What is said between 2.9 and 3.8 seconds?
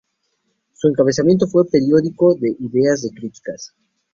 y de Críticas".